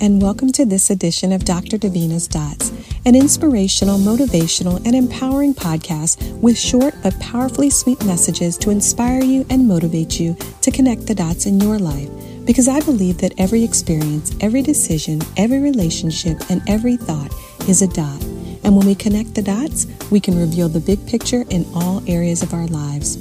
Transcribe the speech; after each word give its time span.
and 0.00 0.22
welcome 0.22 0.52
to 0.52 0.64
this 0.64 0.90
edition 0.90 1.32
of 1.32 1.44
Dr. 1.44 1.76
Davina's 1.76 2.28
Dots, 2.28 2.70
an 3.04 3.16
inspirational, 3.16 3.98
motivational, 3.98 4.76
and 4.86 4.94
empowering 4.94 5.54
podcast 5.54 6.40
with 6.40 6.56
short 6.56 6.94
but 7.02 7.18
powerfully 7.18 7.68
sweet 7.68 8.04
messages 8.04 8.56
to 8.58 8.70
inspire 8.70 9.22
you 9.22 9.44
and 9.50 9.66
motivate 9.66 10.20
you 10.20 10.36
to 10.62 10.70
connect 10.70 11.06
the 11.06 11.16
dots 11.16 11.46
in 11.46 11.60
your 11.60 11.80
life. 11.80 12.08
Because 12.46 12.68
I 12.68 12.78
believe 12.80 13.18
that 13.18 13.34
every 13.38 13.64
experience, 13.64 14.36
every 14.40 14.62
decision, 14.62 15.20
every 15.36 15.58
relationship, 15.58 16.38
and 16.48 16.62
every 16.68 16.96
thought 16.96 17.32
is 17.68 17.82
a 17.82 17.88
dot. 17.88 18.22
And 18.62 18.76
when 18.76 18.86
we 18.86 18.94
connect 18.94 19.34
the 19.34 19.42
dots, 19.42 19.86
we 20.12 20.20
can 20.20 20.38
reveal 20.38 20.68
the 20.68 20.80
big 20.80 21.04
picture 21.08 21.44
in 21.50 21.66
all 21.74 22.02
areas 22.06 22.42
of 22.42 22.54
our 22.54 22.68
lives. 22.68 23.16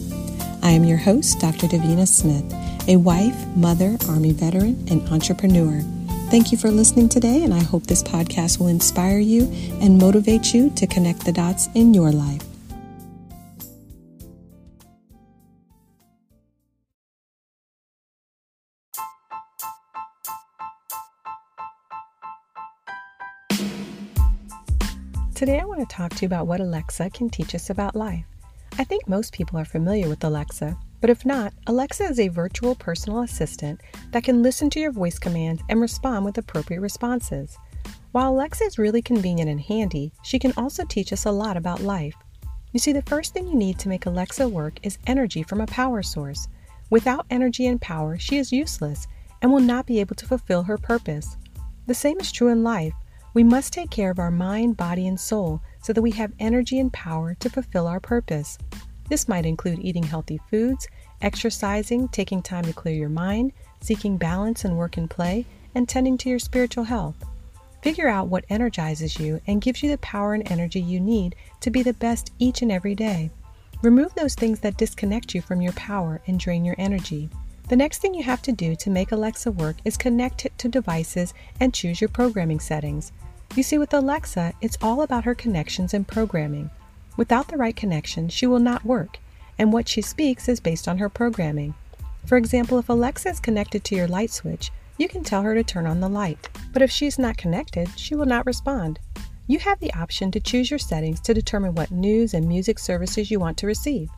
I 0.62 0.72
am 0.72 0.84
your 0.84 0.98
host, 0.98 1.40
Dr. 1.40 1.68
Davina 1.68 2.08
Smith, 2.08 2.54
a 2.88 2.98
wife, 2.98 3.48
mother, 3.56 3.98
Army 4.08 4.32
veteran, 4.32 4.86
and 4.92 5.02
entrepreneur. 5.10 5.84
Thank 6.30 6.52
you 6.52 6.58
for 6.58 6.70
listening 6.70 7.08
today, 7.08 7.46
and 7.46 7.54
I 7.54 7.64
hope 7.64 7.88
this 7.88 8.04
podcast 8.04 8.60
will 8.60 8.68
inspire 8.68 9.20
you 9.20 9.50
and 9.82 9.98
motivate 9.98 10.54
you 10.54 10.70
to 10.72 10.86
connect 10.86 11.24
the 11.24 11.32
dots 11.32 11.70
in 11.74 11.94
your 11.94 12.12
life. 12.12 12.44
Today, 25.34 25.62
I 25.62 25.66
want 25.66 25.80
to 25.80 25.86
talk 25.96 26.12
to 26.16 26.24
you 26.24 26.26
about 26.26 26.48
what 26.48 26.60
Alexa 26.60 27.10
can 27.12 27.30
teach 27.30 27.56
us 27.56 27.70
about 27.70 27.96
life. 27.96 28.26
I 28.78 28.84
think 28.84 29.08
most 29.08 29.32
people 29.32 29.58
are 29.58 29.66
familiar 29.66 30.10
with 30.10 30.26
Alexa, 30.26 30.78
but 31.00 31.10
if 31.10 31.26
not, 31.26 31.54
Alexa 31.68 32.04
is 32.06 32.20
a 32.20 32.28
virtual 32.28 32.76
personal 32.76 33.22
assistant 33.22 33.82
that 34.12 34.24
can 34.24 34.42
listen 34.42 34.70
to 34.72 34.80
your 34.80 34.92
voice 34.92 35.20
commands 35.20 35.62
and 35.70 35.80
respond 35.80 36.26
with 36.26 36.38
appropriate 36.38 36.82
responses. 36.82 37.58
While 38.12 38.32
Alexa 38.32 38.64
is 38.64 38.78
really 38.78 39.02
convenient 39.02 39.50
and 39.50 39.62
handy, 39.62 40.12
she 40.24 40.40
can 40.40 40.54
also 40.58 40.84
teach 40.86 41.14
us 41.14 41.26
a 41.26 41.32
lot 41.32 41.58
about 41.58 41.82
life. 41.82 42.16
You 42.74 42.80
see, 42.80 42.92
the 42.92 43.02
first 43.04 43.34
thing 43.34 43.48
you 43.48 43.56
need 43.56 43.80
to 43.80 43.90
make 43.90 44.06
Alexa 44.06 44.48
work 44.48 44.80
is 44.84 44.98
energy 45.08 45.44
from 45.44 45.62
a 45.62 45.68
power 45.68 46.02
source. 46.02 46.48
Without 46.90 47.26
energy 47.30 47.68
and 47.68 47.82
power, 47.82 48.18
she 48.18 48.38
is 48.38 48.52
useless 48.52 49.08
and 49.42 49.52
will 49.52 49.60
not 49.60 49.86
be 49.86 50.00
able 50.00 50.16
to 50.16 50.26
fulfill 50.26 50.64
her 50.64 50.78
purpose. 50.78 51.38
The 51.86 51.94
same 51.94 52.20
is 52.20 52.32
true 52.32 52.50
in 52.50 52.64
life. 52.64 52.94
We 53.34 53.44
must 53.44 53.72
take 53.72 53.92
care 53.92 54.10
of 54.10 54.20
our 54.20 54.32
mind, 54.32 54.78
body, 54.78 55.08
and 55.08 55.20
soul 55.20 55.62
so 55.82 55.94
that 55.94 56.02
we 56.02 56.12
have 56.12 56.34
energy 56.40 56.80
and 56.80 56.92
power 56.92 57.36
to 57.36 57.50
fulfill 57.50 57.88
our 57.88 58.00
purpose. 58.00 58.58
This 59.10 59.28
might 59.28 59.46
include 59.46 59.80
eating 59.80 60.04
healthy 60.04 60.40
foods, 60.50 60.88
exercising, 61.22 62.08
taking 62.10 62.42
time 62.42 62.66
to 62.66 62.74
clear 62.74 62.96
your 62.96 63.10
mind, 63.10 63.54
seeking 63.82 64.18
balance 64.18 64.66
in 64.66 64.76
work 64.76 64.98
and 64.98 65.10
play, 65.10 65.46
and 65.74 65.88
tending 65.88 66.18
to 66.20 66.30
your 66.30 66.40
spiritual 66.40 66.84
health. 66.86 67.16
Figure 67.82 68.10
out 68.10 68.28
what 68.28 68.46
energizes 68.50 69.20
you 69.20 69.40
and 69.48 69.62
gives 69.62 69.82
you 69.82 69.90
the 69.90 69.98
power 70.00 70.34
and 70.34 70.52
energy 70.52 70.82
you 70.82 71.00
need 71.00 71.36
to 71.62 71.70
be 71.70 71.84
the 71.84 71.94
best 71.94 72.32
each 72.40 72.62
and 72.62 72.72
every 72.72 72.96
day. 72.96 73.30
Remove 73.84 74.14
those 74.16 74.36
things 74.36 74.60
that 74.62 74.78
disconnect 74.78 75.36
you 75.36 75.42
from 75.42 75.62
your 75.62 75.74
power 75.74 76.20
and 76.28 76.40
drain 76.40 76.66
your 76.66 76.76
energy. 76.78 77.30
The 77.70 77.76
next 77.76 78.00
thing 78.00 78.14
you 78.14 78.24
have 78.24 78.42
to 78.44 78.52
do 78.52 78.76
to 78.76 78.90
make 78.90 79.12
Alexa 79.12 79.52
work 79.52 79.76
is 79.86 79.98
connect 79.98 80.46
it 80.46 80.58
to 80.58 80.68
devices 80.68 81.34
and 81.60 81.74
choose 81.74 82.02
your 82.02 82.10
programming 82.10 82.60
settings. 82.60 83.12
You 83.56 83.64
see, 83.64 83.78
with 83.78 83.94
Alexa, 83.94 84.54
it's 84.62 84.78
all 84.82 85.02
about 85.02 85.26
her 85.26 85.36
connections 85.36 85.94
and 85.94 86.08
programming. 86.08 86.70
Without 87.18 87.48
the 87.48 87.58
right 87.58 87.76
connection, 87.76 88.30
she 88.30 88.48
will 88.48 88.60
not 88.60 88.86
work, 88.86 89.18
and 89.58 89.74
what 89.74 89.90
she 89.90 90.02
speaks 90.02 90.48
is 90.48 90.60
based 90.60 90.88
on 90.88 91.00
her 91.00 91.10
programming. 91.10 91.74
For 92.26 92.38
example, 92.38 92.78
if 92.78 92.90
Alexa 92.90 93.30
is 93.30 93.40
connected 93.40 93.84
to 93.84 93.96
your 93.96 94.08
light 94.08 94.30
switch, 94.30 94.72
you 94.98 95.08
can 95.08 95.24
tell 95.24 95.42
her 95.42 95.56
to 95.56 95.64
turn 95.64 95.88
on 95.88 96.00
the 96.00 96.10
light. 96.10 96.50
But 96.74 96.82
if 96.82 96.92
she's 96.92 97.20
not 97.20 97.38
connected, 97.38 97.90
she 97.96 98.16
will 98.16 98.26
not 98.26 98.46
respond. 98.46 99.00
You 99.48 99.60
have 99.60 99.80
the 99.80 99.94
option 99.94 100.30
to 100.32 100.40
choose 100.40 100.70
your 100.70 100.80
settings 100.80 101.20
to 101.22 101.34
determine 101.34 101.74
what 101.74 101.90
news 101.90 102.34
and 102.34 102.48
music 102.48 102.78
services 102.78 103.32
you 103.32 103.40
want 103.40 103.58
to 103.60 103.68
receive. 103.68 104.10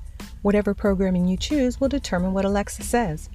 Whatever 0.41 0.73
programming 0.73 1.27
you 1.27 1.37
choose 1.37 1.79
will 1.79 1.87
determine 1.87 2.33
what 2.33 2.45
Alexa 2.45 2.83
says. 2.83 3.29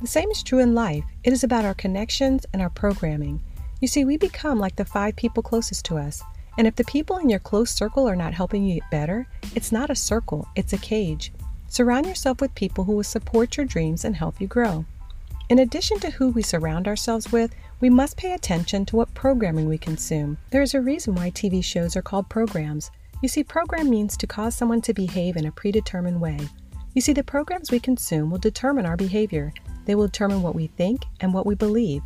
The 0.00 0.06
same 0.06 0.30
is 0.30 0.42
true 0.42 0.58
in 0.58 0.74
life. 0.74 1.04
It 1.24 1.32
is 1.32 1.42
about 1.42 1.64
our 1.64 1.74
connections 1.74 2.46
and 2.52 2.62
our 2.62 2.70
programming. 2.70 3.42
You 3.80 3.88
see, 3.88 4.04
we 4.04 4.16
become 4.16 4.58
like 4.58 4.76
the 4.76 4.84
five 4.84 5.16
people 5.16 5.42
closest 5.42 5.84
to 5.86 5.96
us. 5.96 6.22
And 6.58 6.66
if 6.66 6.74
the 6.74 6.84
people 6.84 7.18
in 7.18 7.30
your 7.30 7.38
close 7.38 7.70
circle 7.70 8.08
are 8.08 8.16
not 8.16 8.34
helping 8.34 8.64
you 8.64 8.80
get 8.80 8.90
better, 8.90 9.28
it's 9.54 9.70
not 9.70 9.90
a 9.90 9.94
circle, 9.94 10.48
it's 10.56 10.72
a 10.72 10.78
cage. 10.78 11.32
Surround 11.68 12.04
yourself 12.04 12.40
with 12.40 12.54
people 12.56 12.82
who 12.82 12.92
will 12.92 13.04
support 13.04 13.56
your 13.56 13.64
dreams 13.64 14.04
and 14.04 14.16
help 14.16 14.40
you 14.40 14.48
grow. 14.48 14.84
In 15.48 15.60
addition 15.60 16.00
to 16.00 16.10
who 16.10 16.30
we 16.30 16.42
surround 16.42 16.88
ourselves 16.88 17.30
with, 17.30 17.54
we 17.80 17.88
must 17.88 18.16
pay 18.16 18.32
attention 18.32 18.84
to 18.86 18.96
what 18.96 19.14
programming 19.14 19.68
we 19.68 19.78
consume. 19.78 20.36
There 20.50 20.60
is 20.62 20.74
a 20.74 20.80
reason 20.80 21.14
why 21.14 21.30
TV 21.30 21.62
shows 21.62 21.96
are 21.96 22.02
called 22.02 22.28
programs. 22.28 22.90
You 23.22 23.28
see, 23.28 23.44
program 23.44 23.88
means 23.88 24.16
to 24.16 24.26
cause 24.26 24.56
someone 24.56 24.80
to 24.82 24.92
behave 24.92 25.36
in 25.36 25.46
a 25.46 25.52
predetermined 25.52 26.20
way. 26.20 26.38
You 26.92 27.00
see, 27.00 27.12
the 27.12 27.22
programs 27.22 27.70
we 27.70 27.78
consume 27.78 28.30
will 28.30 28.38
determine 28.38 28.84
our 28.84 28.96
behavior. 28.96 29.52
They 29.84 29.94
will 29.94 30.08
determine 30.08 30.42
what 30.42 30.56
we 30.56 30.66
think 30.66 31.04
and 31.20 31.32
what 31.32 31.46
we 31.46 31.54
believe. 31.54 32.02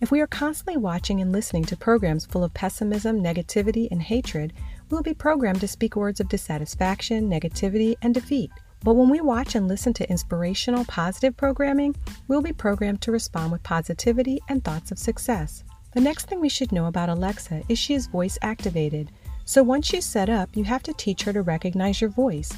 If 0.00 0.10
we 0.10 0.22
are 0.22 0.26
constantly 0.26 0.78
watching 0.78 1.20
and 1.20 1.30
listening 1.30 1.64
to 1.66 1.76
programs 1.76 2.24
full 2.24 2.42
of 2.42 2.54
pessimism, 2.54 3.22
negativity, 3.22 3.86
and 3.90 4.00
hatred, 4.00 4.54
we 4.88 4.94
will 4.94 5.02
be 5.02 5.12
programmed 5.12 5.60
to 5.60 5.68
speak 5.68 5.94
words 5.94 6.20
of 6.20 6.28
dissatisfaction, 6.30 7.28
negativity, 7.28 7.96
and 8.00 8.14
defeat. 8.14 8.50
But 8.82 8.94
when 8.94 9.10
we 9.10 9.20
watch 9.20 9.56
and 9.56 9.68
listen 9.68 9.92
to 9.92 10.08
inspirational, 10.08 10.86
positive 10.86 11.36
programming, 11.36 11.94
we'll 12.28 12.40
be 12.40 12.54
programmed 12.54 13.02
to 13.02 13.12
respond 13.12 13.52
with 13.52 13.62
positivity 13.62 14.40
and 14.48 14.64
thoughts 14.64 14.90
of 14.90 14.98
success. 14.98 15.64
The 15.92 16.00
next 16.00 16.28
thing 16.28 16.40
we 16.40 16.48
should 16.48 16.72
know 16.72 16.86
about 16.86 17.10
Alexa 17.10 17.62
is 17.68 17.78
she 17.78 17.92
is 17.92 18.06
voice 18.06 18.38
activated. 18.40 19.10
So 19.44 19.62
once 19.62 19.86
she's 19.86 20.06
set 20.06 20.30
up, 20.30 20.56
you 20.56 20.64
have 20.64 20.82
to 20.84 20.94
teach 20.94 21.24
her 21.24 21.32
to 21.34 21.42
recognize 21.42 22.00
your 22.00 22.08
voice. 22.08 22.50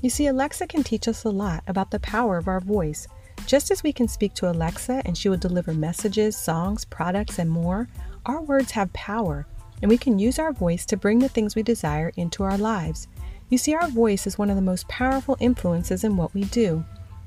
You 0.00 0.08
see, 0.08 0.28
Alexa 0.28 0.66
can 0.68 0.82
teach 0.82 1.08
us 1.08 1.24
a 1.24 1.30
lot 1.30 1.62
about 1.66 1.90
the 1.90 2.00
power 2.00 2.38
of 2.38 2.48
our 2.48 2.60
voice, 2.60 3.06
just 3.46 3.70
as 3.70 3.82
we 3.82 3.92
can 3.92 4.08
speak 4.08 4.34
to 4.34 4.50
Alexa 4.50 5.02
and 5.04 5.16
she 5.16 5.28
will 5.28 5.36
deliver 5.36 5.72
messages, 5.72 6.36
songs, 6.36 6.84
products, 6.84 7.38
and 7.38 7.48
more, 7.48 7.88
our 8.26 8.42
words 8.42 8.72
have 8.72 8.92
power, 8.92 9.46
and 9.82 9.88
we 9.88 9.96
can 9.96 10.18
use 10.18 10.38
our 10.38 10.52
voice 10.52 10.84
to 10.86 10.96
bring 10.96 11.18
the 11.20 11.28
things 11.28 11.54
we 11.54 11.62
desire 11.62 12.12
into 12.16 12.42
our 12.42 12.58
lives. 12.58 13.08
You 13.48 13.58
see, 13.58 13.74
our 13.74 13.88
voice 13.88 14.26
is 14.26 14.36
one 14.36 14.50
of 14.50 14.56
the 14.56 14.62
most 14.62 14.88
powerful 14.88 15.36
influences 15.38 16.02
in 16.02 16.16
what 16.16 16.34
we 16.34 16.44
do. 16.44 16.84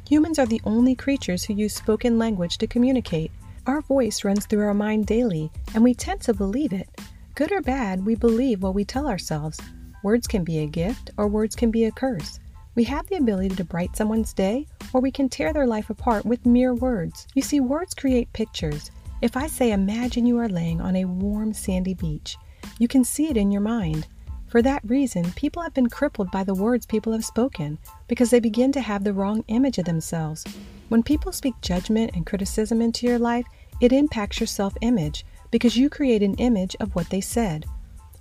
Humans 0.09 0.40
are 0.40 0.46
the 0.46 0.62
only 0.66 0.96
creatures 0.96 1.46
who 1.46 1.53
use 1.53 1.74
spoken 1.74 2.18
language 2.18 2.57
to 2.57 2.68
communicate. 2.68 3.31
Our 3.66 3.81
voice 3.81 4.24
runs 4.24 4.46
through 4.46 4.66
our 4.66 4.74
mind 4.74 5.06
daily, 5.06 5.51
and 5.74 5.84
we 5.84 5.94
tend 5.94 6.22
to 6.22 6.34
believe 6.34 6.74
it. 6.74 6.90
Good 7.36 7.51
or 7.51 7.62
bad, 7.62 8.06
we 8.06 8.16
believe 8.16 8.62
what 8.62 8.75
we 8.75 8.84
tell 8.84 9.07
ourselves. 9.07 9.59
Words 10.03 10.28
can 10.28 10.44
be 10.44 10.59
a 10.59 10.66
gift, 10.66 11.12
or 11.18 11.28
words 11.28 11.56
can 11.56 11.72
be 11.72 11.86
a 11.86 11.91
curse. 11.91 12.40
We 12.80 12.86
have 12.86 13.08
the 13.08 13.18
ability 13.18 13.58
to 13.58 13.66
brighten 13.66 13.94
someone's 13.94 14.32
day, 14.32 14.66
or 14.94 15.02
we 15.02 15.12
can 15.12 15.28
tear 15.28 15.52
their 15.52 15.68
life 15.68 15.90
apart 15.90 16.24
with 16.24 16.46
mere 16.46 16.74
words. 16.74 17.28
You 17.36 17.42
see, 17.42 17.60
words 17.60 17.94
create 17.94 18.32
pictures. 18.32 18.90
If 19.22 19.36
I 19.36 19.48
say, 19.48 19.74
Imagine 19.74 20.26
you 20.26 20.38
are 20.38 20.48
laying 20.48 20.80
on 20.80 20.96
a 20.96 21.04
warm, 21.04 21.52
sandy 21.52 21.94
beach, 21.94 22.38
you 22.78 22.88
can 22.88 23.04
see 23.04 23.28
it 23.28 23.36
in 23.36 23.52
your 23.52 23.60
mind. 23.60 24.08
For 24.48 24.62
that 24.62 24.90
reason, 24.90 25.30
people 25.34 25.62
have 25.62 25.74
been 25.74 25.90
crippled 25.90 26.32
by 26.32 26.46
the 26.46 26.54
words 26.54 26.86
people 26.86 27.12
have 27.12 27.26
spoken 27.26 27.78
because 28.08 28.30
they 28.30 28.40
begin 28.40 28.72
to 28.72 28.80
have 28.80 29.04
the 29.04 29.12
wrong 29.12 29.44
image 29.50 29.78
of 29.78 29.84
themselves. 29.84 30.46
When 30.88 31.04
people 31.04 31.34
speak 31.34 31.56
judgment 31.60 32.12
and 32.16 32.26
criticism 32.26 32.82
into 32.82 33.06
your 33.06 33.20
life, 33.20 33.46
it 33.82 33.92
impacts 33.92 34.40
your 34.40 34.48
self 34.48 34.74
image 34.80 35.26
because 35.52 35.76
you 35.76 35.90
create 35.90 36.24
an 36.24 36.36
image 36.36 36.78
of 36.80 36.96
what 36.96 37.10
they 37.10 37.20
said. 37.20 37.66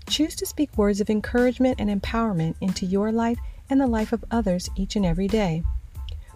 Choose 0.09 0.35
to 0.35 0.47
speak 0.47 0.77
words 0.77 1.01
of 1.01 1.11
encouragement 1.11 1.79
and 1.79 1.89
empowerment 1.89 2.57
into 2.61 2.87
your 2.87 3.13
life 3.13 3.39
and 3.71 3.81
the 3.81 3.87
life 3.87 4.13
of 4.13 4.25
others 4.31 4.69
each 4.77 4.97
and 4.97 5.05
every 5.05 5.29
day. 5.29 5.63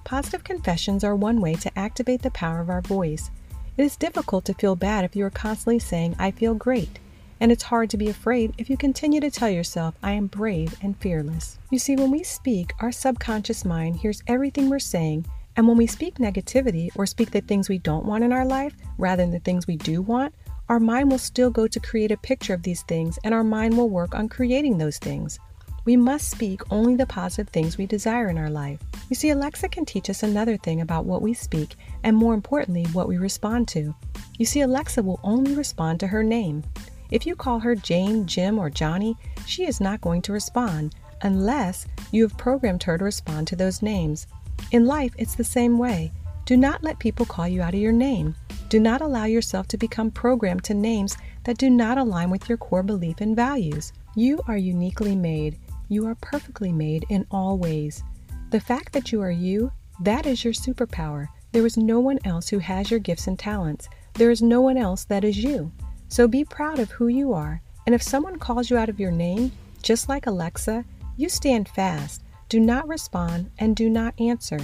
Positive 0.05 0.43
confessions 0.43 1.05
are 1.05 1.15
one 1.15 1.41
way 1.41 1.55
to 1.55 1.79
activate 1.79 2.23
the 2.23 2.31
power 2.31 2.61
of 2.61 2.71
our 2.71 2.81
voice. 2.81 3.31
It 3.77 3.83
is 3.85 3.97
difficult 3.97 4.45
to 4.47 4.55
feel 4.55 4.77
bad 4.77 5.05
if 5.05 5.17
you 5.17 5.25
are 5.25 5.31
constantly 5.31 5.79
saying, 5.79 6.17
I 6.19 6.31
feel 6.31 6.55
great. 6.55 6.99
And 7.41 7.51
it's 7.51 7.65
hard 7.65 7.91
to 7.91 7.97
be 7.97 8.09
afraid 8.09 8.55
if 8.59 8.69
you 8.69 8.77
continue 8.77 9.21
to 9.21 9.31
tell 9.31 9.51
yourself, 9.51 9.95
I 10.03 10.13
am 10.13 10.27
brave 10.27 10.77
and 10.83 10.97
fearless. 10.99 11.59
You 11.71 11.79
see, 11.79 11.97
when 11.97 12.11
we 12.11 12.23
speak, 12.23 12.73
our 12.81 12.93
subconscious 12.93 13.65
mind 13.65 13.97
hears 13.97 14.23
everything 14.27 14.69
we're 14.69 14.79
saying, 14.79 15.27
and 15.57 15.69
when 15.69 15.77
we 15.77 15.87
speak 15.87 16.17
negativity 16.17 16.91
or 16.95 17.07
speak 17.07 17.31
the 17.31 17.41
things 17.41 17.69
we 17.69 17.79
don't 17.79 18.07
want 18.07 18.25
in 18.25 18.33
our 18.33 18.45
life 18.45 18.75
rather 18.97 19.23
than 19.23 19.33
the 19.33 19.41
things 19.41 19.67
we 19.67 19.77
do 19.77 20.01
want, 20.01 20.35
our 20.69 20.81
mind 20.81 21.11
will 21.11 21.19
still 21.19 21.51
go 21.51 21.67
to 21.67 21.81
create 21.81 22.11
a 22.13 22.17
picture 22.17 22.55
of 22.55 22.63
these 22.63 22.83
things 22.83 23.19
and 23.25 23.35
our 23.35 23.45
mind 23.45 23.77
will 23.77 23.91
work 23.91 24.15
on 24.15 24.29
creating 24.29 24.79
those 24.79 24.99
things. 24.99 25.39
We 25.85 25.97
must 25.97 26.31
speak 26.31 26.63
only 26.71 26.95
the 26.95 27.07
positive 27.07 27.49
things 27.49 27.77
we 27.77 27.87
desire 27.87 28.29
in 28.29 28.39
our 28.39 28.51
life. 28.51 28.79
You 29.09 29.17
see, 29.17 29.31
Alexa 29.31 29.69
can 29.69 29.85
teach 29.85 30.09
us 30.11 30.23
another 30.23 30.57
thing 30.57 30.81
about 30.81 31.07
what 31.07 31.23
we 31.23 31.35
speak 31.35 31.75
and, 32.05 32.17
more 32.17 32.35
importantly, 32.35 32.85
what 32.93 33.09
we 33.09 33.19
respond 33.19 33.67
to. 33.69 33.95
You 34.39 34.47
see, 34.47 34.61
Alexa 34.61 35.03
will 35.03 35.19
only 35.25 35.55
respond 35.55 35.99
to 36.01 36.07
her 36.07 36.23
name. 36.23 36.63
If 37.11 37.27
you 37.27 37.35
call 37.35 37.59
her 37.59 37.75
Jane, 37.75 38.27
Jim, 38.27 38.59
or 38.59 38.71
Johnny, 38.71 39.17
she 39.45 39.67
is 39.67 39.81
not 39.81 40.01
going 40.01 40.23
to 40.23 40.33
respond 40.33 40.95
unless 41.23 41.87
you 42.13 42.23
have 42.23 42.39
programmed 42.39 42.85
her 42.85 42.97
to 42.97 43.05
respond 43.05 43.49
to 43.49 43.57
those 43.57 43.83
names. 43.83 44.27
In 44.71 44.87
life, 44.87 45.13
it's 45.19 45.35
the 45.35 45.45
same 45.45 45.79
way. 45.79 46.13
Do 46.45 46.57
not 46.57 46.83
let 46.83 46.99
people 46.99 47.27
call 47.27 47.49
you 47.49 47.61
out 47.61 47.75
of 47.75 47.81
your 47.81 47.93
name. 47.93 48.35
Do 48.69 48.81
not 48.81 49.01
allow 49.01 49.25
yourself 49.25 49.69
to 49.69 49.77
become 49.77 50.11
programmed 50.11 50.65
to 50.65 50.75
names 50.75 51.17
that 51.45 51.59
do 51.59 51.69
not 51.69 51.99
align 51.99 52.31
with 52.31 52.49
your 52.49 52.59
core 52.59 52.83
belief 52.83 53.21
and 53.21 53.37
values. 53.37 53.93
You 54.17 54.41
are 54.49 54.57
uniquely 54.57 55.15
made. 55.15 55.59
You 55.93 56.07
are 56.07 56.15
perfectly 56.15 56.73
made 56.73 57.05
in 57.11 57.27
all 57.31 57.59
ways. 57.59 58.03
The 58.49 58.61
fact 58.61 58.95
that 58.95 59.13
you 59.13 59.21
are 59.21 59.31
you, 59.31 59.73
that 60.01 60.25
is 60.25 60.43
your 60.43 60.55
superpower. 60.55 61.29
There 61.53 61.67
is 61.67 61.77
no 61.77 62.01
one 62.01 62.19
else 62.25 62.49
who 62.49 62.61
has 62.61 62.91
your 62.91 62.99
gifts 62.99 63.27
and 63.27 63.39
talents. 63.39 63.91
There 64.15 64.31
is 64.31 64.41
no 64.41 64.63
one 64.63 64.79
else 64.79 65.05
that 65.05 65.23
is 65.23 65.45
you. 65.45 65.71
So 66.09 66.27
be 66.27 66.47
proud 66.47 66.79
of 66.79 66.93
who 66.93 67.09
you 67.09 67.35
are. 67.35 67.61
And 67.85 67.95
if 67.95 68.03
someone 68.03 68.39
calls 68.39 68.71
you 68.71 68.79
out 68.79 68.89
of 68.89 68.99
your 68.99 69.11
name, 69.11 69.53
just 69.83 70.09
like 70.09 70.27
Alexa, 70.27 70.87
you 71.19 71.29
stand 71.29 71.69
fast. 71.69 72.23
Do 72.49 72.59
not 72.59 72.89
respond 72.89 73.51
and 73.59 73.77
do 73.77 73.91
not 73.91 74.19
answer. 74.19 74.61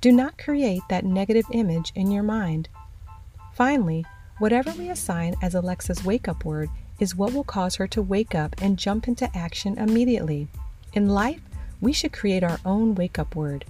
Do 0.00 0.12
not 0.12 0.38
create 0.38 0.82
that 0.90 1.04
negative 1.04 1.46
image 1.50 1.90
in 1.96 2.12
your 2.12 2.22
mind. 2.22 2.68
Finally, 3.52 4.04
whatever 4.38 4.70
we 4.78 4.90
assign 4.90 5.34
as 5.42 5.56
Alexa's 5.56 6.04
wake 6.04 6.28
up 6.28 6.44
word 6.44 6.70
is 7.00 7.16
what 7.16 7.32
will 7.32 7.42
cause 7.42 7.74
her 7.74 7.88
to 7.88 8.00
wake 8.00 8.36
up 8.36 8.54
and 8.62 8.78
jump 8.78 9.08
into 9.08 9.28
action 9.36 9.76
immediately. 9.76 10.46
In 10.94 11.08
life, 11.08 11.40
we 11.80 11.92
should 11.92 12.12
create 12.12 12.42
our 12.42 12.58
own 12.64 12.94
wake 12.94 13.18
up 13.18 13.36
word. 13.36 13.64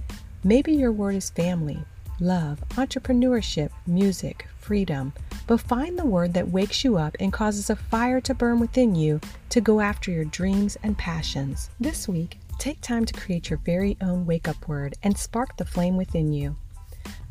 Maybe 0.45 0.73
your 0.73 0.93
word 0.93 1.17
is 1.17 1.31
family, 1.31 1.79
love, 2.21 2.61
entrepreneurship, 2.71 3.71
music, 3.87 4.47
freedom, 4.59 5.13
but 5.47 5.61
find 5.61 5.99
the 5.99 6.07
word 6.07 6.35
that 6.35 6.51
wakes 6.51 6.85
you 6.85 6.97
up 6.97 7.17
and 7.19 7.33
causes 7.33 7.71
a 7.71 7.77
fire 7.77 8.21
to 8.21 8.35
burn 8.35 8.61
within 8.61 8.95
you 8.95 9.21
to 9.51 9.61
go 9.61 9.81
after 9.81 10.11
your 10.11 10.25
dreams 10.25 10.77
and 10.83 10.97
passions. 10.97 11.71
This 11.81 12.07
week, 12.07 12.39
take 12.59 12.81
time 12.81 13.05
to 13.07 13.15
create 13.15 13.51
your 13.51 13.59
very 13.59 13.97
own 14.01 14.27
wake 14.27 14.47
up 14.47 14.69
word 14.69 14.97
and 15.03 15.17
spark 15.17 15.57
the 15.57 15.65
flame 15.65 15.97
within 15.97 16.33
you. 16.33 16.57